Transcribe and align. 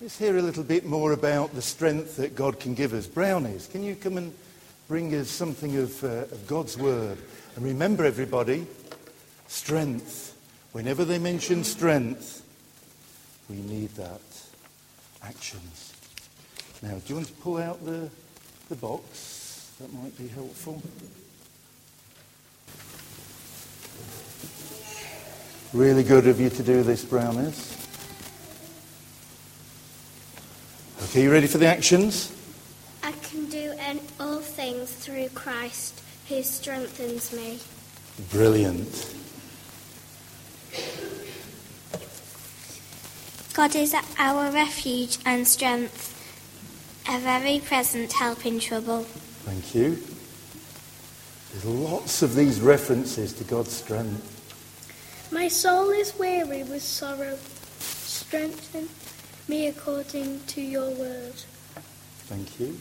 Let's 0.00 0.16
hear 0.16 0.38
a 0.38 0.42
little 0.42 0.62
bit 0.62 0.86
more 0.86 1.10
about 1.10 1.56
the 1.56 1.62
strength 1.62 2.18
that 2.18 2.36
God 2.36 2.60
can 2.60 2.74
give 2.74 2.92
us. 2.92 3.08
Brownies, 3.08 3.66
can 3.66 3.82
you 3.82 3.96
come 3.96 4.16
and 4.16 4.32
bring 4.86 5.12
us 5.12 5.28
something 5.28 5.76
of, 5.76 6.04
uh, 6.04 6.06
of 6.30 6.46
God's 6.46 6.78
word? 6.78 7.18
And 7.56 7.64
remember, 7.64 8.04
everybody, 8.04 8.64
strength. 9.48 10.38
Whenever 10.70 11.04
they 11.04 11.18
mention 11.18 11.64
strength, 11.64 12.44
we 13.50 13.56
need 13.56 13.88
that. 13.96 14.20
Actions. 15.24 15.92
Now, 16.80 16.90
do 16.90 17.02
you 17.06 17.14
want 17.16 17.26
to 17.26 17.32
pull 17.34 17.56
out 17.56 17.84
the, 17.84 18.08
the 18.68 18.76
box? 18.76 19.72
That 19.80 19.92
might 19.94 20.16
be 20.16 20.28
helpful. 20.28 20.80
Really 25.72 26.04
good 26.04 26.28
of 26.28 26.38
you 26.38 26.50
to 26.50 26.62
do 26.62 26.84
this, 26.84 27.04
Brownies. 27.04 27.77
Okay, 31.08 31.22
you 31.22 31.32
ready 31.32 31.46
for 31.46 31.56
the 31.56 31.66
actions? 31.66 32.30
I 33.02 33.12
can 33.12 33.46
do 33.46 33.72
an, 33.78 33.98
all 34.20 34.40
things 34.40 34.92
through 34.92 35.30
Christ 35.30 36.02
who 36.28 36.42
strengthens 36.42 37.32
me. 37.32 37.60
Brilliant. 38.30 39.14
God 43.54 43.74
is 43.74 43.94
our 44.18 44.50
refuge 44.50 45.16
and 45.24 45.48
strength, 45.48 46.12
a 47.08 47.18
very 47.20 47.60
present 47.60 48.12
help 48.12 48.44
in 48.44 48.60
trouble. 48.60 49.04
Thank 49.44 49.74
you. 49.74 49.98
There's 51.52 51.64
lots 51.64 52.20
of 52.20 52.34
these 52.34 52.60
references 52.60 53.32
to 53.32 53.44
God's 53.44 53.72
strength. 53.72 55.30
My 55.32 55.48
soul 55.48 55.88
is 55.88 56.14
weary 56.18 56.64
with 56.64 56.82
sorrow. 56.82 57.38
Strengthen 57.78 58.90
me 59.48 59.66
according 59.66 60.40
to 60.46 60.60
your 60.60 60.90
word. 60.90 61.34
Thank 62.26 62.60
you. 62.60 62.78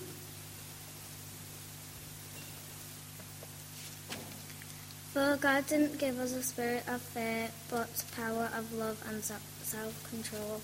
For 5.14 5.38
God 5.38 5.66
didn't 5.68 5.98
give 5.98 6.20
us 6.20 6.34
a 6.34 6.44
spirit 6.44 6.84
of 6.88 7.02
fear, 7.02 7.50
but 7.72 8.04
power 8.16 8.50
of 8.56 8.72
love 8.74 9.02
and 9.10 9.24
self 9.24 10.10
control. 10.10 10.62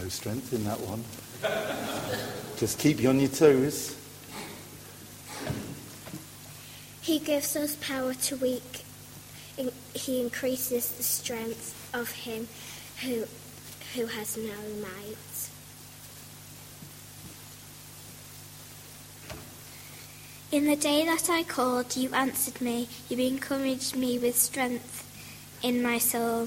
No 0.00 0.08
strength 0.08 0.52
in 0.52 0.64
that 0.64 0.78
one. 0.80 1.02
Just 2.56 2.78
keep 2.78 3.00
you 3.00 3.08
on 3.08 3.18
your 3.18 3.28
toes. 3.28 3.96
He 7.00 7.18
gives 7.18 7.56
us 7.56 7.76
power 7.76 8.14
to 8.14 8.36
weak. 8.36 8.84
He 9.94 10.20
increases 10.20 10.90
the 10.92 11.02
strength 11.02 11.90
of 11.94 12.10
him 12.10 12.48
who, 13.02 13.24
who 13.96 14.06
has 14.06 14.36
no 14.36 14.52
might. 14.82 15.16
In 20.52 20.66
the 20.66 20.76
day 20.76 21.04
that 21.06 21.30
I 21.30 21.42
called, 21.42 21.96
you 21.96 22.12
answered 22.12 22.60
me. 22.60 22.88
You 23.08 23.18
encouraged 23.26 23.96
me 23.96 24.18
with 24.18 24.36
strength 24.36 25.02
in 25.62 25.82
my 25.82 25.98
soul. 25.98 26.46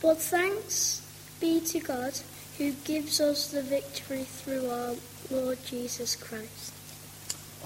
But 0.00 0.18
thanks 0.18 1.02
be 1.40 1.60
to 1.60 1.80
God 1.80 2.12
who 2.56 2.72
gives 2.84 3.20
us 3.20 3.50
the 3.50 3.62
victory 3.62 4.22
through 4.22 4.70
our 4.70 4.94
Lord 5.30 5.58
Jesus 5.66 6.14
Christ. 6.14 6.72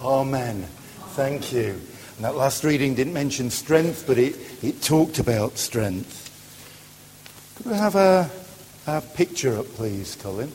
Amen. 0.02 0.66
Thank 1.10 1.52
you. 1.52 1.80
And 2.18 2.24
that 2.24 2.34
last 2.34 2.64
reading 2.64 2.96
didn't 2.96 3.12
mention 3.12 3.48
strength, 3.48 4.02
but 4.04 4.18
it, 4.18 4.34
it 4.60 4.82
talked 4.82 5.20
about 5.20 5.56
strength. 5.56 6.24
Could 7.54 7.66
we 7.66 7.74
have 7.74 7.94
a, 7.94 8.28
a 8.88 9.00
picture 9.00 9.56
up, 9.56 9.66
please, 9.66 10.16
Colin? 10.16 10.50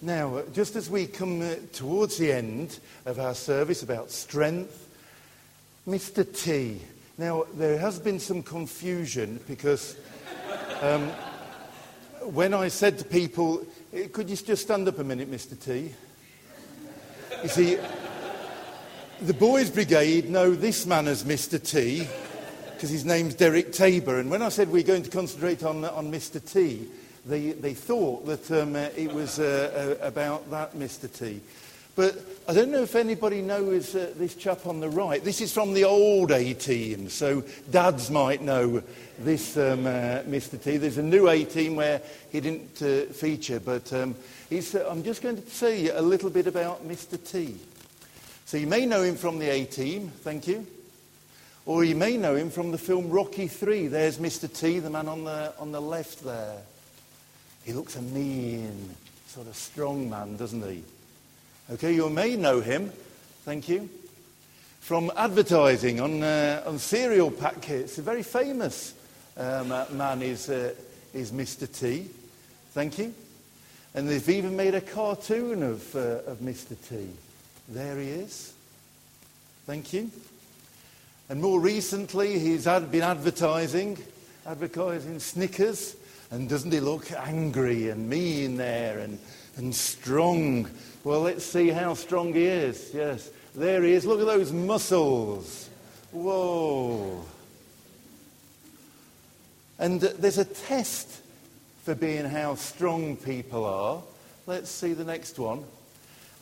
Now, 0.00 0.36
uh, 0.36 0.42
just 0.54 0.74
as 0.74 0.88
we 0.88 1.06
come 1.06 1.42
uh, 1.42 1.56
towards 1.74 2.16
the 2.16 2.32
end 2.32 2.78
of 3.04 3.18
our 3.18 3.34
service 3.34 3.82
about 3.82 4.10
strength, 4.10 4.88
Mr. 5.86 6.24
T. 6.24 6.80
Now, 7.18 7.44
there 7.56 7.76
has 7.76 7.98
been 7.98 8.18
some 8.18 8.42
confusion 8.42 9.38
because 9.46 9.96
um, 10.80 11.10
when 12.32 12.54
I 12.54 12.68
said 12.68 12.98
to 12.98 13.04
people, 13.04 13.64
eh, 13.92 14.08
could 14.08 14.28
you 14.28 14.36
just 14.36 14.62
stand 14.62 14.88
up 14.88 14.98
a 14.98 15.04
minute, 15.04 15.30
Mr. 15.30 15.58
T? 15.58 15.92
You 17.42 17.48
see, 17.48 17.78
the 19.20 19.34
Boys 19.34 19.70
Brigade 19.70 20.28
know 20.28 20.54
this 20.54 20.86
man 20.86 21.06
as 21.06 21.24
Mr. 21.24 21.62
T 21.62 22.06
because 22.74 22.90
his 22.90 23.04
name's 23.04 23.34
Derek 23.34 23.72
Tabor. 23.72 24.18
And 24.18 24.30
when 24.30 24.42
I 24.42 24.48
said 24.48 24.68
we're 24.68 24.82
going 24.82 25.02
to 25.02 25.10
concentrate 25.10 25.62
on, 25.62 25.84
on 25.84 26.10
Mr. 26.10 26.44
T, 26.44 26.88
they, 27.24 27.52
they 27.52 27.74
thought 27.74 28.26
that 28.26 28.50
um, 28.50 28.76
it 28.76 29.12
was 29.12 29.38
uh, 29.38 29.96
uh, 30.00 30.06
about 30.06 30.50
that 30.50 30.74
Mr. 30.74 31.10
T. 31.12 31.40
But 31.96 32.14
I 32.46 32.52
don't 32.52 32.70
know 32.70 32.82
if 32.82 32.94
anybody 32.94 33.40
knows 33.40 33.94
uh, 33.94 34.12
this 34.16 34.34
chap 34.34 34.66
on 34.66 34.80
the 34.80 34.88
right. 34.90 35.24
This 35.24 35.40
is 35.40 35.50
from 35.50 35.72
the 35.72 35.84
old 35.84 36.30
A 36.30 36.52
team, 36.52 37.08
so 37.08 37.42
dads 37.70 38.10
might 38.10 38.42
know 38.42 38.82
this 39.18 39.56
um, 39.56 39.86
uh, 39.86 40.20
Mr. 40.28 40.62
T. 40.62 40.76
There's 40.76 40.98
a 40.98 41.02
new 41.02 41.26
A 41.30 41.42
team 41.44 41.74
where 41.74 42.02
he 42.30 42.40
didn't 42.40 42.82
uh, 42.82 43.12
feature, 43.14 43.60
but 43.60 43.90
um, 43.94 44.14
I'm 44.52 45.02
just 45.02 45.22
going 45.22 45.42
to 45.42 45.50
say 45.50 45.88
a 45.88 46.02
little 46.02 46.28
bit 46.28 46.46
about 46.46 46.86
Mr. 46.86 47.18
T. 47.18 47.56
So 48.44 48.58
you 48.58 48.66
may 48.66 48.84
know 48.84 49.02
him 49.02 49.16
from 49.16 49.38
the 49.38 49.48
A 49.48 49.64
team, 49.64 50.08
thank 50.08 50.46
you. 50.46 50.66
Or 51.64 51.82
you 51.82 51.96
may 51.96 52.18
know 52.18 52.36
him 52.36 52.50
from 52.50 52.72
the 52.72 52.78
film 52.78 53.08
Rocky 53.08 53.48
3. 53.48 53.88
There's 53.88 54.18
Mr. 54.18 54.52
T, 54.52 54.80
the 54.80 54.90
man 54.90 55.08
on 55.08 55.24
the, 55.24 55.52
on 55.58 55.72
the 55.72 55.80
left 55.80 56.22
there. 56.22 56.58
He 57.64 57.72
looks 57.72 57.96
a 57.96 58.02
mean, 58.02 58.94
sort 59.26 59.48
of 59.48 59.56
strong 59.56 60.10
man, 60.10 60.36
doesn't 60.36 60.62
he? 60.62 60.84
Okay, 61.68 61.96
you 61.96 62.08
may 62.08 62.36
know 62.36 62.60
him, 62.60 62.92
thank 63.44 63.68
you, 63.68 63.88
from 64.78 65.10
advertising 65.16 66.00
on, 66.00 66.22
uh, 66.22 66.62
on 66.64 66.78
cereal 66.78 67.28
packets. 67.28 67.98
A 67.98 68.02
very 68.02 68.22
famous 68.22 68.94
um, 69.36 69.72
uh, 69.72 69.84
man 69.90 70.22
is, 70.22 70.48
uh, 70.48 70.72
is 71.12 71.32
Mr. 71.32 71.66
T. 71.66 72.06
Thank 72.70 72.98
you. 72.98 73.12
And 73.94 74.08
they've 74.08 74.28
even 74.28 74.54
made 74.54 74.76
a 74.76 74.80
cartoon 74.80 75.64
of, 75.64 75.96
uh, 75.96 76.20
of 76.28 76.38
Mr. 76.38 76.76
T. 76.88 77.08
There 77.68 77.98
he 77.98 78.10
is. 78.10 78.52
Thank 79.66 79.92
you. 79.92 80.08
And 81.28 81.42
more 81.42 81.58
recently, 81.58 82.38
he's 82.38 82.66
had, 82.66 82.92
been 82.92 83.02
advertising, 83.02 83.98
advertising 84.46 85.18
Snickers 85.18 85.96
and 86.30 86.48
doesn't 86.48 86.72
he 86.72 86.80
look 86.80 87.10
angry 87.12 87.90
and 87.90 88.08
mean 88.08 88.56
there 88.56 88.98
and, 89.00 89.18
and 89.56 89.74
strong? 89.74 90.68
Well, 91.04 91.20
let's 91.20 91.44
see 91.44 91.68
how 91.68 91.94
strong 91.94 92.32
he 92.34 92.44
is. 92.44 92.90
Yes, 92.94 93.30
there 93.54 93.82
he 93.82 93.92
is. 93.92 94.04
Look 94.04 94.20
at 94.20 94.26
those 94.26 94.52
muscles. 94.52 95.68
Whoa. 96.12 97.24
And 99.78 100.00
there's 100.00 100.38
a 100.38 100.44
test 100.44 101.20
for 101.84 101.94
being 101.94 102.24
how 102.24 102.54
strong 102.54 103.16
people 103.16 103.64
are. 103.64 104.02
Let's 104.46 104.70
see 104.70 104.92
the 104.92 105.04
next 105.04 105.38
one. 105.38 105.64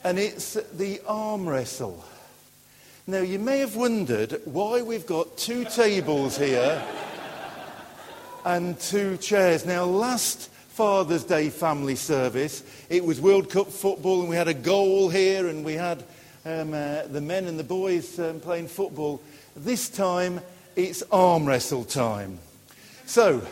And 0.05 0.19
it's 0.19 0.55
the 0.55 1.01
arm 1.07 1.49
wrestle. 1.49 2.05
Now, 3.07 3.21
you 3.21 3.39
may 3.39 3.59
have 3.59 3.77
wondered 3.77 4.41
why 4.45 4.83
we've 4.83 5.07
got 5.07 5.37
two 5.37 5.65
tables 5.67 6.39
here 6.39 6.83
and 8.45 8.79
two 8.79 9.17
chairs. 9.19 9.67
Now, 9.67 9.85
last 9.85 10.49
Father's 10.75 11.23
Day 11.23 11.51
family 11.51 11.95
service, 11.95 12.65
it 12.89 13.05
was 13.05 13.21
World 13.21 13.49
Cup 13.49 13.69
football, 13.69 14.23
and 14.23 14.29
we 14.29 14.35
had 14.35 14.49
a 14.49 14.55
goal 14.55 15.09
here, 15.09 15.47
and 15.47 15.65
we 15.65 15.75
had 15.75 16.03
um, 16.45 16.75
uh, 16.75 17.03
the 17.03 17.21
men 17.21 17.47
and 17.47 17.57
the 17.57 17.63
boys 17.63 18.19
um, 18.19 18.41
playing 18.41 18.67
football. 18.67 19.23
This 19.55 19.89
time, 19.89 20.41
it's 20.75 21.05
arm 21.13 21.47
wrestle 21.47 21.85
time. 21.85 22.41
So, 23.07 23.47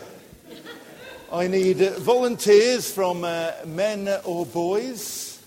I 1.31 1.47
need 1.47 1.81
uh, 1.81 1.97
volunteers 1.99 2.91
from 2.93 3.23
uh, 3.23 3.51
men 3.67 4.09
or 4.25 4.45
boys, 4.45 5.41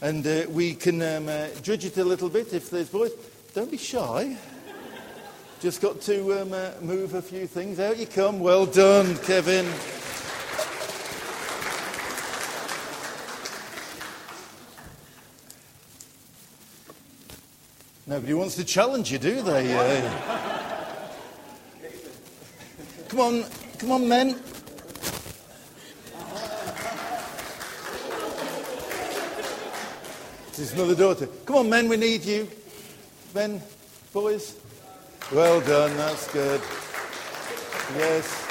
and 0.00 0.24
uh, 0.24 0.44
we 0.50 0.72
can 0.72 1.02
um, 1.02 1.28
uh, 1.28 1.48
judge 1.62 1.84
it 1.84 1.96
a 1.96 2.04
little 2.04 2.28
bit 2.28 2.52
if 2.52 2.70
there's 2.70 2.90
boys. 2.90 3.10
Don't 3.54 3.72
be 3.72 3.76
shy. 3.76 4.36
Just 5.60 5.80
got 5.80 6.00
to 6.02 6.42
um, 6.42 6.52
uh, 6.52 6.70
move 6.80 7.14
a 7.14 7.22
few 7.22 7.48
things. 7.48 7.80
Out 7.80 7.98
you 7.98 8.06
come. 8.06 8.38
Well 8.38 8.66
done, 8.66 9.16
Kevin. 9.24 9.66
Nobody 18.08 18.32
wants 18.32 18.54
to 18.54 18.64
challenge 18.64 19.12
you, 19.12 19.18
do 19.18 19.42
they? 19.42 19.74
Uh, 19.74 20.10
come 23.06 23.20
on, 23.20 23.44
come 23.76 23.92
on, 23.92 24.08
men. 24.08 24.28
This 30.48 30.58
is 30.58 30.72
another 30.72 30.94
daughter. 30.94 31.26
Come 31.44 31.56
on, 31.56 31.68
men, 31.68 31.86
we 31.86 31.98
need 31.98 32.24
you. 32.24 32.48
Men, 33.34 33.60
boys. 34.14 34.56
Well 35.30 35.60
done, 35.60 35.94
that's 35.98 36.32
good. 36.32 36.62
Yes. 37.94 38.46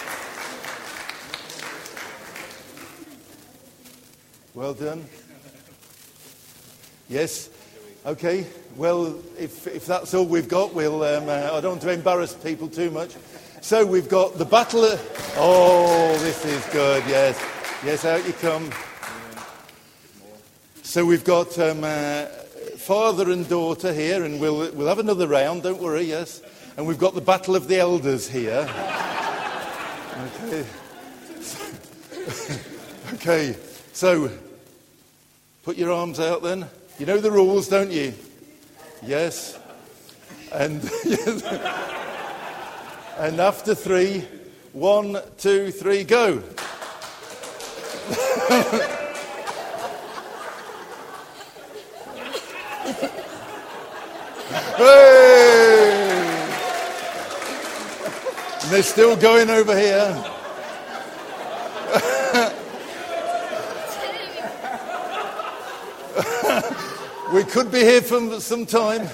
Well 4.54 4.76
done. 4.76 5.04
Yes. 7.10 7.50
Okay. 8.08 8.48
Well, 8.78 9.20
if, 9.38 9.68
if 9.68 9.86
that's 9.86 10.14
all 10.14 10.26
we've 10.26 10.48
got, 10.48 10.74
we'll. 10.74 11.04
Um, 11.04 11.28
uh, 11.28 11.50
I 11.52 11.60
don't 11.60 11.72
want 11.72 11.82
to 11.82 11.92
embarrass 11.92 12.34
people 12.34 12.70
too 12.70 12.90
much. 12.90 13.14
So 13.60 13.86
we've 13.86 14.08
got 14.08 14.38
the 14.38 14.46
battle. 14.46 14.86
Of, 14.86 15.34
oh, 15.36 16.18
this 16.20 16.46
is 16.46 16.66
good. 16.68 17.04
Yes. 17.06 17.38
Yes. 17.84 18.06
Out 18.06 18.26
you 18.26 18.32
come. 18.32 18.72
So 20.84 21.06
we've 21.06 21.26
got 21.26 21.60
um, 21.60 21.84
uh, 21.84 22.28
father 22.78 23.30
and 23.30 23.46
daughter 23.50 23.92
here, 23.92 24.24
and 24.24 24.40
we'll 24.40 24.72
we'll 24.72 24.88
have 24.88 25.00
another 25.00 25.28
round. 25.28 25.64
Don't 25.64 25.82
worry. 25.82 26.04
Yes. 26.04 26.42
And 26.78 26.88
we've 26.88 26.98
got 26.98 27.14
the 27.14 27.20
battle 27.20 27.58
of 27.58 27.68
the 27.68 27.78
elders 27.78 28.26
here. 28.26 28.70
Okay. 30.46 30.66
okay. 33.16 33.58
So 33.92 34.32
put 35.64 35.76
your 35.76 35.92
arms 35.92 36.22
out 36.22 36.42
then. 36.42 36.70
You 37.00 37.06
know 37.06 37.20
the 37.20 37.30
rules, 37.30 37.68
don't 37.68 37.92
you? 37.92 38.12
Yes. 39.04 39.60
And, 40.52 40.82
and 43.20 43.40
after 43.40 43.76
three, 43.76 44.26
one, 44.74 45.20
two, 45.38 45.70
three, 45.70 46.04
go. 46.04 46.38
hey! 54.78 55.38
And 58.64 58.72
they're 58.72 58.82
still 58.82 59.16
going 59.16 59.52
over 59.52 59.78
here. 59.78 60.37
We 67.34 67.44
could 67.44 67.72
be 67.72 67.80
here 67.80 68.02
for 68.02 68.40
some 68.40 68.66
time. 68.66 69.06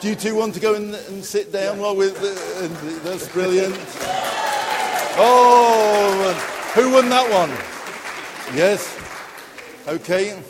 Do 0.00 0.08
you 0.08 0.14
two 0.14 0.36
want 0.36 0.54
to 0.54 0.60
go 0.60 0.74
and, 0.74 0.94
and 0.94 1.24
sit 1.24 1.52
down 1.52 1.80
while 1.80 1.96
we're. 1.96 2.10
Uh, 2.10 2.68
that's 3.02 3.28
brilliant. 3.28 3.74
Oh, 5.18 6.32
who 6.74 6.92
won 6.92 7.08
that 7.08 7.28
one? 7.28 7.50
Yes. 8.56 8.96
Okay. 9.88 10.40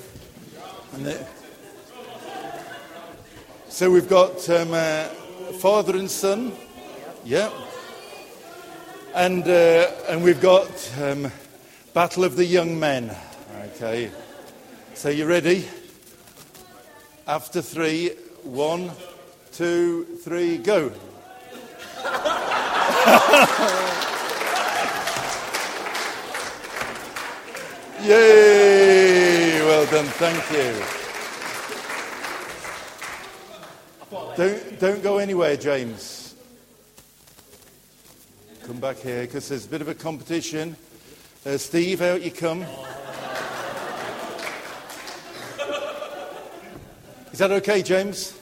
So 3.69 3.91
we've 3.91 4.09
got 4.09 4.49
um, 4.51 4.75
uh, 4.75 5.05
father 5.61 5.97
and 5.97 6.11
son. 6.11 6.53
Yeah. 7.25 7.51
And, 9.15 9.45
uh, 9.49 9.91
and 10.09 10.23
we've 10.23 10.43
got 10.43 10.93
um, 11.01 11.33
Battle 11.95 12.25
of 12.25 12.37
the 12.37 12.45
Young 12.45 12.79
Men. 12.79 13.17
Okay. 13.75 14.11
So 14.93 15.09
you 15.09 15.25
ready? 15.27 15.67
After 17.29 17.61
three, 17.61 18.11
one, 18.45 18.93
two, 19.51 20.05
three, 20.23 20.59
go. 20.59 20.85
Yay! 28.05 29.61
Well 29.61 29.87
done, 29.87 30.07
thank 30.07 30.53
you. 30.53 30.73
Don't, 34.37 34.79
don't 34.79 35.03
go 35.03 35.19
anywhere, 35.19 35.57
James. 35.57 36.37
Come 38.63 38.79
back 38.79 38.99
here 38.99 39.23
because 39.23 39.49
there's 39.49 39.67
a 39.67 39.69
bit 39.69 39.81
of 39.81 39.89
a 39.89 39.97
competition. 39.97 40.77
Uh, 41.45 41.59
Steve, 41.59 42.03
out 42.03 42.23
you 42.23 42.31
come. 42.31 42.65
Is 47.37 47.41
that 47.41 47.53
okay, 47.53 47.83
James? 47.83 48.33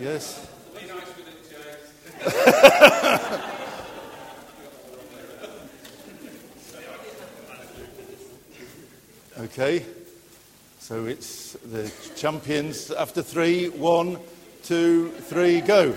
Yes. 0.00 0.48
okay. 9.38 9.86
So 10.80 11.06
it's 11.06 11.52
the 11.52 11.88
champions 12.16 12.90
after 12.90 13.22
three. 13.22 13.68
One, 13.68 14.18
two, 14.64 15.12
three, 15.28 15.60
go. 15.60 15.96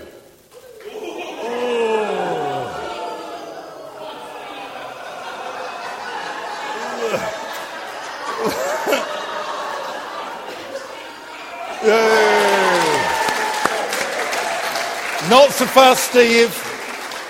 So 15.62 15.68
fast, 15.68 16.10
Steve. 16.10 16.50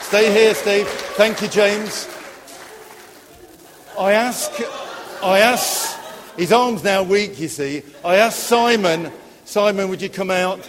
Stay 0.01 0.33
here, 0.33 0.55
Steve. 0.55 0.89
Thank 1.19 1.43
you, 1.43 1.49
James. 1.49 2.09
I 3.99 4.13
ask, 4.13 4.51
I 5.23 5.41
ask, 5.41 6.01
his 6.39 6.51
arm's 6.51 6.83
now 6.83 7.03
weak, 7.03 7.39
you 7.39 7.49
see. 7.49 7.83
I 8.03 8.17
asked 8.17 8.45
Simon, 8.45 9.13
Simon, 9.45 9.91
would 9.91 10.01
you 10.01 10.09
come 10.09 10.31
out? 10.31 10.67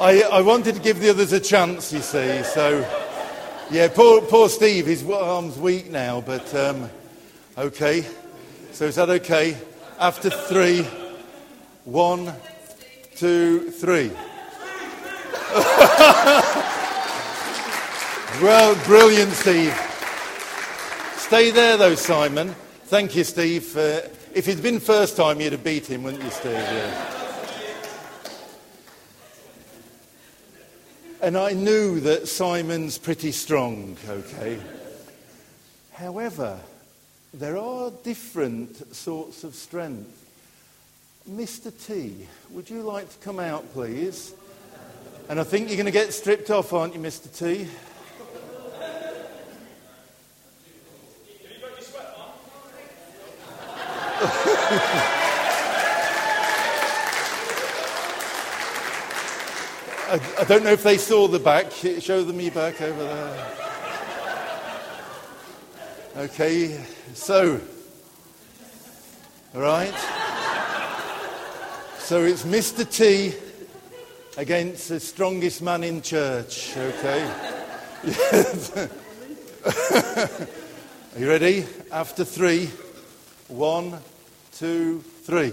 I, 0.00 0.22
I 0.30 0.40
wanted 0.42 0.76
to 0.76 0.80
give 0.80 1.00
the 1.00 1.10
others 1.10 1.32
a 1.32 1.40
chance, 1.40 1.92
you 1.92 2.02
see. 2.02 2.44
So, 2.44 2.88
yeah, 3.72 3.88
poor, 3.88 4.20
poor 4.20 4.48
Steve, 4.48 4.86
his 4.86 5.04
arm's 5.10 5.58
weak 5.58 5.90
now, 5.90 6.20
but 6.20 6.54
um, 6.54 6.88
okay. 7.58 8.06
So 8.70 8.84
is 8.84 8.94
that 8.94 9.10
okay? 9.10 9.56
After 9.98 10.30
three, 10.30 10.84
one, 11.84 12.32
two, 13.20 13.70
three. 13.70 14.08
well, 18.42 18.74
brilliant, 18.86 19.32
Steve. 19.32 19.78
Stay 21.16 21.50
there, 21.50 21.76
though, 21.76 21.96
Simon. 21.96 22.54
Thank 22.84 23.14
you, 23.14 23.24
Steve. 23.24 23.76
Uh, 23.76 24.00
if 24.32 24.46
he'd 24.46 24.62
been 24.62 24.80
first 24.80 25.18
time, 25.18 25.38
you'd 25.38 25.52
have 25.52 25.62
beat 25.62 25.86
him, 25.86 26.04
wouldn't 26.04 26.24
you, 26.24 26.30
Steve? 26.30 26.52
Yeah. 26.52 27.16
And 31.20 31.36
I 31.36 31.52
knew 31.52 32.00
that 32.00 32.26
Simon's 32.26 32.96
pretty 32.96 33.32
strong, 33.32 33.98
okay? 34.08 34.58
However, 35.92 36.58
there 37.34 37.58
are 37.58 37.90
different 38.02 38.96
sorts 38.96 39.44
of 39.44 39.54
strength. 39.54 40.29
Mr. 41.30 41.72
T, 41.86 42.26
would 42.50 42.68
you 42.68 42.82
like 42.82 43.08
to 43.08 43.18
come 43.18 43.38
out, 43.38 43.72
please? 43.72 44.34
And 45.28 45.38
I 45.38 45.44
think 45.44 45.68
you're 45.68 45.76
going 45.76 45.86
to 45.86 45.92
get 45.92 46.12
stripped 46.12 46.50
off, 46.50 46.72
aren't 46.72 46.92
you, 46.92 47.00
Mr. 47.00 47.32
T? 47.32 47.68
I, 60.10 60.20
I, 60.40 60.44
don't 60.44 60.64
know 60.64 60.72
if 60.72 60.82
they 60.82 60.98
saw 60.98 61.28
the 61.28 61.38
back. 61.38 61.70
Show 61.70 62.24
them 62.24 62.40
your 62.40 62.50
back 62.50 62.82
over 62.82 63.04
there. 63.04 63.46
Okay, 66.16 66.84
so, 67.14 67.60
all 69.54 69.60
right. 69.60 70.09
So 72.10 72.24
it's 72.24 72.42
Mr. 72.42 72.82
T 72.90 73.32
against 74.36 74.88
the 74.88 74.98
strongest 74.98 75.62
man 75.62 75.84
in 75.84 76.02
church, 76.02 76.76
okay? 76.76 77.22
Are 79.64 81.20
you 81.20 81.28
ready? 81.28 81.64
After 81.92 82.24
three, 82.24 82.68
one, 83.46 83.96
two, 84.54 85.04
three. 85.22 85.52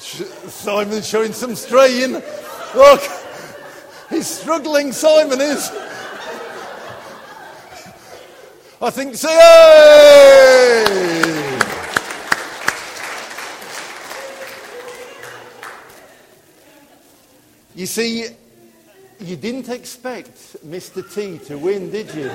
Simon's 0.00 1.08
showing 1.08 1.32
some 1.32 1.54
strain. 1.54 2.20
Look, 2.74 3.02
he's 4.10 4.26
struggling, 4.26 4.90
Simon 4.90 5.40
is. 5.40 5.81
I 8.84 8.90
think 8.90 9.14
so. 9.14 9.28
You 17.76 17.86
see, 17.86 18.26
you 19.20 19.36
didn't 19.36 19.68
expect 19.68 20.36
Mr. 20.66 21.14
T 21.14 21.38
to 21.46 21.56
win, 21.58 21.92
did 21.92 22.12
you? 22.12 22.28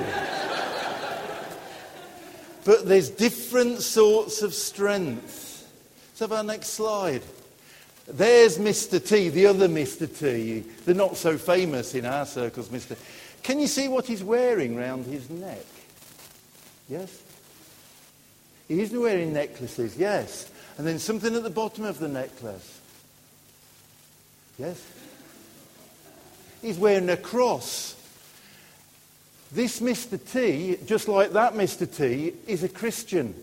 but 2.64 2.86
there's 2.88 3.10
different 3.10 3.82
sorts 3.82 4.40
of 4.40 4.54
strength. 4.54 5.70
Let's 6.12 6.20
have 6.20 6.32
our 6.32 6.44
next 6.44 6.68
slide. 6.68 7.22
There's 8.06 8.56
Mr. 8.56 9.06
T, 9.06 9.28
the 9.28 9.44
other 9.44 9.68
Mr. 9.68 10.08
T, 10.08 10.60
the 10.86 10.94
not 10.94 11.18
so 11.18 11.36
famous 11.36 11.94
in 11.94 12.06
our 12.06 12.24
circles, 12.24 12.70
Mr. 12.70 12.96
Can 13.42 13.60
you 13.60 13.66
see 13.66 13.86
what 13.86 14.06
he's 14.06 14.24
wearing 14.24 14.76
round 14.76 15.04
his 15.04 15.28
neck? 15.28 15.66
Yes? 16.88 17.22
He 18.66 18.80
isn't 18.80 19.00
wearing 19.00 19.32
necklaces, 19.32 19.96
yes. 19.96 20.50
And 20.76 20.86
then 20.86 20.98
something 20.98 21.34
at 21.34 21.42
the 21.42 21.50
bottom 21.50 21.84
of 21.84 21.98
the 21.98 22.08
necklace. 22.08 22.80
Yes? 24.58 24.84
He's 26.62 26.78
wearing 26.78 27.08
a 27.10 27.16
cross. 27.16 27.94
This 29.52 29.80
Mr. 29.80 30.18
T, 30.32 30.76
just 30.84 31.08
like 31.08 31.32
that 31.32 31.54
Mr. 31.54 31.90
T, 31.90 32.34
is 32.46 32.62
a 32.62 32.68
Christian. 32.68 33.34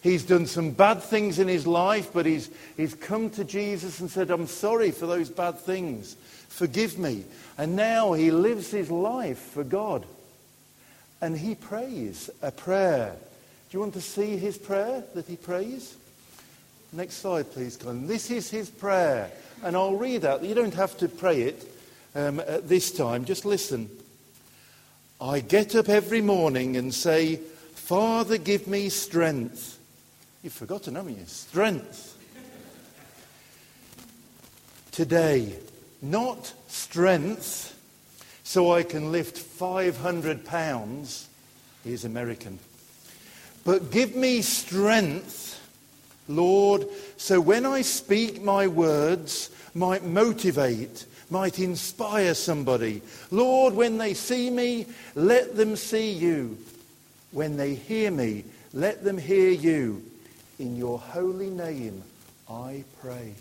He's 0.00 0.24
done 0.24 0.46
some 0.46 0.70
bad 0.70 1.02
things 1.02 1.38
in 1.38 1.48
his 1.48 1.66
life, 1.66 2.10
but 2.12 2.24
he's, 2.24 2.50
he's 2.76 2.94
come 2.94 3.30
to 3.30 3.44
Jesus 3.44 4.00
and 4.00 4.10
said, 4.10 4.30
I'm 4.30 4.46
sorry 4.46 4.90
for 4.90 5.06
those 5.06 5.28
bad 5.28 5.58
things. 5.58 6.16
Forgive 6.48 6.98
me. 6.98 7.24
And 7.58 7.76
now 7.76 8.12
he 8.12 8.30
lives 8.30 8.70
his 8.70 8.90
life 8.90 9.38
for 9.38 9.64
God. 9.64 10.06
And 11.20 11.36
he 11.36 11.54
prays 11.54 12.30
a 12.42 12.50
prayer. 12.52 13.16
Do 13.70 13.76
you 13.76 13.80
want 13.80 13.94
to 13.94 14.00
see 14.00 14.36
his 14.36 14.56
prayer 14.56 15.02
that 15.14 15.26
he 15.26 15.36
prays? 15.36 15.96
Next 16.92 17.16
slide, 17.16 17.50
please, 17.52 17.76
Colin. 17.76 18.06
This 18.06 18.30
is 18.30 18.50
his 18.50 18.70
prayer. 18.70 19.30
And 19.62 19.76
I'll 19.76 19.96
read 19.96 20.24
out. 20.24 20.44
You 20.44 20.54
don't 20.54 20.74
have 20.74 20.96
to 20.98 21.08
pray 21.08 21.42
it 21.42 21.72
um, 22.14 22.40
at 22.40 22.68
this 22.68 22.92
time. 22.92 23.24
Just 23.24 23.44
listen. 23.44 23.90
I 25.20 25.40
get 25.40 25.74
up 25.74 25.88
every 25.88 26.20
morning 26.20 26.76
and 26.76 26.94
say, 26.94 27.36
Father, 27.74 28.38
give 28.38 28.66
me 28.66 28.88
strength 28.88 29.78
You've 30.42 30.52
forgotten, 30.52 30.94
haven't 30.94 31.18
you? 31.18 31.24
Strength. 31.26 32.16
Today, 34.92 35.52
not 36.00 36.52
strength 36.68 37.77
so 38.48 38.72
I 38.72 38.82
can 38.82 39.12
lift 39.12 39.36
500 39.36 40.42
pounds. 40.42 41.28
He's 41.84 42.06
American. 42.06 42.58
But 43.62 43.90
give 43.90 44.16
me 44.16 44.40
strength, 44.40 45.60
Lord, 46.28 46.86
so 47.18 47.42
when 47.42 47.66
I 47.66 47.82
speak 47.82 48.40
my 48.40 48.66
words 48.66 49.50
might 49.74 50.02
motivate, 50.02 51.04
might 51.28 51.58
inspire 51.58 52.32
somebody. 52.32 53.02
Lord, 53.30 53.74
when 53.74 53.98
they 53.98 54.14
see 54.14 54.48
me, 54.48 54.86
let 55.14 55.54
them 55.54 55.76
see 55.76 56.10
you. 56.10 56.56
When 57.32 57.58
they 57.58 57.74
hear 57.74 58.10
me, 58.10 58.44
let 58.72 59.04
them 59.04 59.18
hear 59.18 59.50
you. 59.50 60.02
In 60.58 60.74
your 60.74 60.98
holy 60.98 61.50
name, 61.50 62.02
I 62.48 62.82
pray. 63.02 63.34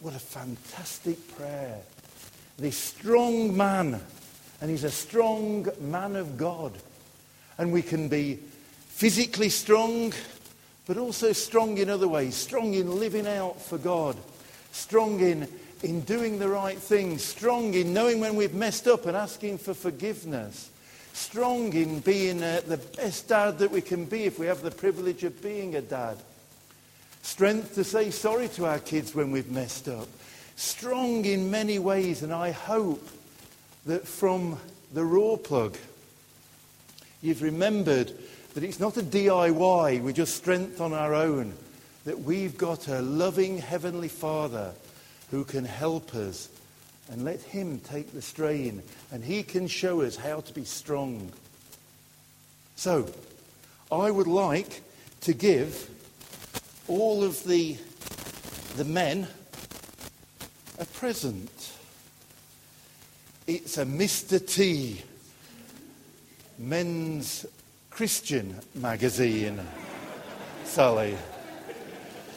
What 0.00 0.16
a 0.16 0.18
fantastic 0.18 1.36
prayer. 1.36 1.82
This 2.58 2.76
strong 2.76 3.56
man, 3.56 4.00
and 4.60 4.70
he's 4.70 4.84
a 4.84 4.90
strong 4.90 5.68
man 5.80 6.16
of 6.16 6.36
God. 6.36 6.72
And 7.58 7.72
we 7.72 7.82
can 7.82 8.08
be 8.08 8.38
physically 8.88 9.48
strong, 9.48 10.12
but 10.86 10.96
also 10.96 11.32
strong 11.32 11.78
in 11.78 11.88
other 11.88 12.08
ways. 12.08 12.34
Strong 12.34 12.74
in 12.74 12.98
living 12.98 13.26
out 13.26 13.60
for 13.60 13.78
God. 13.78 14.16
Strong 14.72 15.20
in, 15.20 15.48
in 15.82 16.00
doing 16.02 16.38
the 16.38 16.48
right 16.48 16.78
thing. 16.78 17.18
Strong 17.18 17.74
in 17.74 17.92
knowing 17.92 18.20
when 18.20 18.36
we've 18.36 18.54
messed 18.54 18.86
up 18.86 19.06
and 19.06 19.16
asking 19.16 19.58
for 19.58 19.74
forgiveness 19.74 20.70
strong 21.14 21.72
in 21.72 22.00
being 22.00 22.42
uh, 22.42 22.60
the 22.66 22.76
best 22.76 23.28
dad 23.28 23.58
that 23.58 23.70
we 23.70 23.80
can 23.80 24.04
be 24.04 24.24
if 24.24 24.38
we 24.38 24.46
have 24.46 24.62
the 24.62 24.70
privilege 24.70 25.22
of 25.22 25.40
being 25.42 25.76
a 25.76 25.80
dad. 25.80 26.16
Strength 27.22 27.74
to 27.76 27.84
say 27.84 28.10
sorry 28.10 28.48
to 28.48 28.66
our 28.66 28.80
kids 28.80 29.14
when 29.14 29.30
we've 29.30 29.50
messed 29.50 29.88
up. 29.88 30.08
Strong 30.56 31.24
in 31.24 31.50
many 31.50 31.78
ways, 31.78 32.22
and 32.22 32.32
I 32.32 32.52
hope 32.52 33.08
that 33.86 34.06
from 34.06 34.58
the 34.92 35.02
Rawlplug, 35.02 35.76
you've 37.22 37.42
remembered 37.42 38.12
that 38.54 38.62
it's 38.62 38.78
not 38.78 38.96
a 38.96 39.02
DIY, 39.02 40.00
we're 40.00 40.12
just 40.12 40.36
strength 40.36 40.80
on 40.80 40.92
our 40.92 41.12
own, 41.12 41.54
that 42.04 42.20
we've 42.20 42.56
got 42.56 42.86
a 42.86 43.00
loving 43.00 43.58
Heavenly 43.58 44.08
Father 44.08 44.72
who 45.30 45.44
can 45.44 45.64
help 45.64 46.14
us 46.14 46.48
and 47.10 47.24
let 47.24 47.40
Him 47.42 47.80
take 47.80 48.12
the 48.12 48.22
strain, 48.22 48.82
and 49.10 49.24
He 49.24 49.42
can 49.42 49.66
show 49.66 50.02
us 50.02 50.16
how 50.16 50.40
to 50.40 50.52
be 50.54 50.64
strong. 50.64 51.32
So, 52.76 53.10
I 53.90 54.10
would 54.10 54.26
like 54.26 54.82
to 55.22 55.34
give 55.34 55.90
all 56.86 57.24
of 57.24 57.42
the, 57.44 57.76
the 58.76 58.84
men 58.84 59.26
a 60.78 60.84
present. 60.84 61.72
It's 63.46 63.78
a 63.78 63.84
Mr. 63.84 64.44
T 64.44 65.02
men's 66.58 67.46
Christian 67.90 68.58
magazine, 68.74 69.60
Sally. 70.64 71.16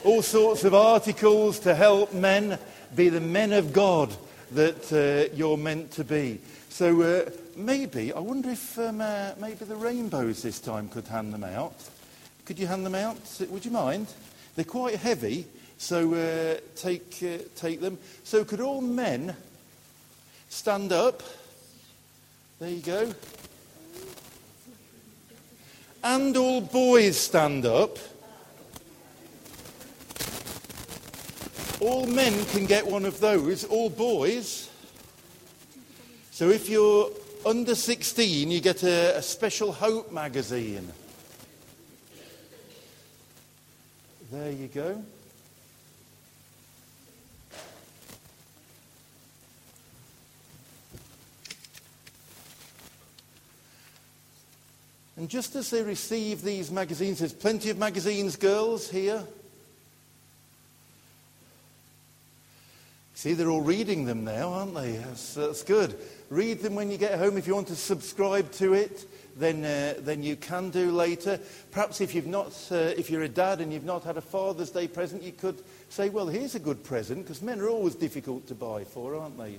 All 0.03 0.21
sorts 0.21 0.63
of 0.63 0.73
articles 0.73 1.59
to 1.61 1.73
help 1.73 2.13
men 2.13 2.59
be 2.95 3.09
the 3.09 3.21
men 3.21 3.53
of 3.53 3.73
God 3.73 4.15
that 4.51 4.93
uh, 4.93 5.33
you're 5.35 5.57
meant 5.57 5.91
to 5.91 6.03
be. 6.03 6.39
So 6.69 7.01
uh, 7.01 7.29
maybe, 7.55 8.13
I 8.13 8.19
wonder 8.19 8.51
if 8.51 8.77
um, 8.77 9.01
uh, 9.01 9.31
maybe 9.39 9.65
the 9.65 9.75
rainbows 9.75 10.43
this 10.43 10.59
time 10.59 10.89
could 10.89 11.07
hand 11.07 11.33
them 11.33 11.43
out. 11.43 11.75
Could 12.45 12.59
you 12.59 12.67
hand 12.67 12.85
them 12.85 12.95
out? 12.95 13.17
Would 13.49 13.65
you 13.65 13.71
mind? 13.71 14.07
They're 14.55 14.63
quite 14.63 14.95
heavy, 14.95 15.47
so 15.77 16.13
uh, 16.13 16.59
take, 16.75 17.17
uh, 17.23 17.43
take 17.55 17.81
them. 17.81 17.97
So 18.23 18.43
could 18.43 18.59
all 18.59 18.81
men 18.81 19.35
stand 20.49 20.91
up? 20.91 21.21
There 22.59 22.69
you 22.69 22.81
go. 22.81 23.13
And 26.03 26.35
all 26.35 26.61
boys 26.61 27.17
stand 27.17 27.65
up. 27.65 27.97
All 31.79 32.07
men 32.07 32.45
can 32.45 32.65
get 32.65 32.85
one 32.87 33.05
of 33.05 33.19
those, 33.19 33.63
all 33.63 33.89
boys. 33.89 34.69
So 36.31 36.49
if 36.49 36.69
you're 36.69 37.11
under 37.45 37.75
16, 37.75 38.49
you 38.49 38.61
get 38.61 38.81
a, 38.83 39.17
a 39.17 39.21
special 39.21 39.71
Hope 39.71 40.11
magazine. 40.11 40.91
There 44.31 44.51
you 44.51 44.67
go. 44.67 45.03
And 55.17 55.27
just 55.27 55.55
as 55.55 55.71
they 55.71 55.81
receive 55.81 56.43
these 56.43 56.69
magazines, 56.69 57.19
there's 57.19 57.33
plenty 57.33 57.71
of 57.71 57.77
magazines, 57.79 58.35
girls, 58.35 58.87
here. 58.87 59.23
See, 63.15 63.33
they're 63.33 63.49
all 63.49 63.61
reading 63.61 64.05
them 64.05 64.23
now, 64.23 64.53
aren't 64.53 64.75
they? 64.75 64.91
That's, 64.97 65.33
that's 65.33 65.63
good. 65.63 65.97
Read 66.29 66.59
them 66.59 66.75
when 66.75 66.91
you 66.91 66.99
get 66.99 67.17
home. 67.17 67.35
If 67.35 67.47
you 67.47 67.55
want 67.55 67.69
to 67.69 67.75
subscribe 67.75 68.51
to 68.53 68.75
it, 68.75 69.09
then, 69.35 69.65
uh, 69.65 69.95
then 69.97 70.21
you 70.21 70.35
can 70.35 70.69
do 70.69 70.91
later. 70.91 71.39
Perhaps 71.71 71.99
if, 71.99 72.13
you've 72.13 72.27
not, 72.27 72.53
uh, 72.71 72.75
if 72.75 73.09
you're 73.09 73.23
a 73.23 73.27
dad 73.27 73.59
and 73.59 73.73
you've 73.73 73.85
not 73.85 74.03
had 74.03 74.17
a 74.17 74.21
Father's 74.21 74.69
Day 74.69 74.87
present, 74.87 75.23
you 75.23 75.31
could 75.31 75.57
say, 75.89 76.09
well, 76.09 76.27
here's 76.27 76.53
a 76.53 76.59
good 76.59 76.83
present, 76.83 77.23
because 77.23 77.41
men 77.41 77.59
are 77.59 77.69
always 77.69 77.95
difficult 77.95 78.47
to 78.49 78.53
buy 78.53 78.83
for, 78.83 79.15
aren't 79.15 79.39
they? 79.39 79.57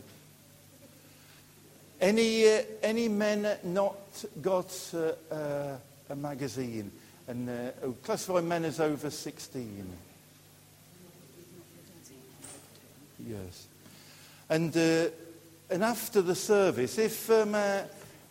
Any, 2.00 2.48
uh, 2.48 2.62
any 2.82 3.08
men 3.08 3.58
not 3.64 3.96
got 4.40 4.72
uh, 4.94 5.34
uh, 5.34 5.76
a 6.08 6.14
magazine 6.14 6.92
and 7.26 7.72
oh, 7.82 7.92
classify 8.04 8.40
men 8.40 8.64
as 8.64 8.78
over 8.78 9.10
16? 9.10 9.84
Yes. 13.26 13.66
And, 14.48 14.74
and 14.76 15.84
after 15.84 16.22
the 16.22 16.36
service, 16.36 16.98
if, 16.98 17.28
um, 17.30 17.56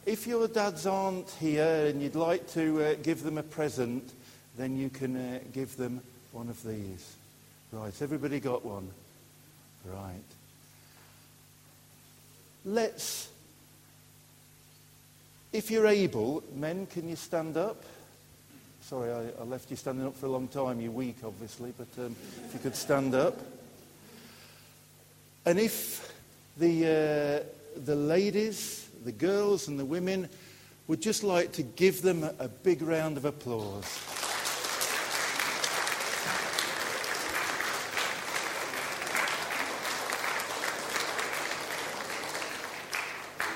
if 0.05 0.25
your 0.25 0.47
dads 0.47 0.87
aren't 0.87 1.29
here 1.31 1.87
and 1.87 2.01
you'd 2.01 2.15
like 2.15 2.49
to 2.53 2.95
give 3.03 3.21
them 3.21 3.37
a 3.37 3.43
present, 3.43 4.09
then 4.57 4.77
you 4.77 4.89
can 4.89 5.41
give 5.53 5.75
them 5.75 6.01
one 6.31 6.47
of 6.47 6.63
these. 6.63 7.15
Right, 7.71 7.93
everybody 8.01 8.39
got 8.39 8.63
one? 8.65 8.89
Right. 9.85 10.13
Let's, 12.65 13.29
if 15.57 15.71
you're 15.71 15.87
able, 15.87 16.43
men, 16.53 16.85
can 16.85 17.09
you 17.09 17.15
stand 17.15 17.57
up? 17.57 17.83
Sorry, 18.81 19.11
I, 19.11 19.41
I 19.41 19.43
left 19.43 19.71
you 19.71 19.75
standing 19.75 20.05
up 20.05 20.15
for 20.15 20.27
a 20.27 20.29
long 20.29 20.47
time. 20.47 20.79
You're 20.79 20.91
weak, 20.91 21.17
obviously, 21.25 21.73
but 21.75 21.87
um, 21.97 22.15
if 22.45 22.53
you 22.53 22.59
could 22.59 22.75
stand 22.75 23.15
up. 23.15 23.39
And 25.47 25.57
if 25.57 26.13
the, 26.57 27.43
uh, 27.43 27.79
the 27.85 27.95
ladies, 27.95 28.87
the 29.03 29.11
girls, 29.11 29.67
and 29.67 29.79
the 29.79 29.85
women 29.85 30.29
would 30.87 31.01
just 31.01 31.23
like 31.23 31.53
to 31.53 31.63
give 31.63 32.03
them 32.03 32.23
a, 32.23 32.35
a 32.37 32.47
big 32.47 32.83
round 32.83 33.17
of 33.17 33.25
applause. 33.25 34.16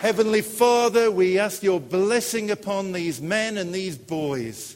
Heavenly 0.01 0.41
Father, 0.41 1.12
we 1.12 1.38
ask 1.38 1.62
your 1.62 1.79
blessing 1.79 2.50
upon 2.50 2.91
these 2.91 3.22
men 3.22 3.55
and 3.60 3.72
these 3.72 3.96
boys. 3.96 4.75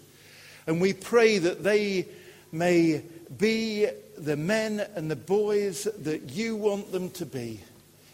And 0.68 0.80
we 0.80 0.94
pray 0.94 1.40
that 1.40 1.64
they 1.64 2.06
may 2.52 3.02
be 3.36 3.88
the 4.20 4.38
men 4.38 4.86
and 4.94 5.10
the 5.10 5.16
boys 5.16 5.86
that 6.04 6.30
you 6.30 6.56
want 6.56 6.92
them 6.92 7.10
to 7.10 7.26
be. 7.26 7.60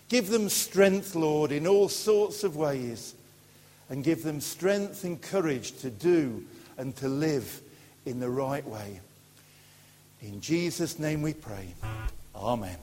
Give 0.07 0.29
them 0.29 0.47
strength, 0.47 1.13
Lord, 1.13 1.51
in 1.51 1.67
all 1.67 1.89
sorts 1.89 2.45
of 2.45 2.55
ways. 2.55 3.13
And 3.89 4.05
give 4.05 4.23
them 4.23 4.39
strength 4.39 5.03
and 5.03 5.21
courage 5.21 5.73
to 5.79 5.89
do 5.89 6.45
and 6.77 6.95
to 6.95 7.09
live 7.09 7.59
in 8.05 8.21
the 8.21 8.29
right 8.29 8.65
way. 8.65 9.01
In 10.21 10.39
Jesus' 10.39 10.97
name 10.97 11.21
we 11.21 11.33
pray. 11.33 11.73
Amen. 12.33 12.77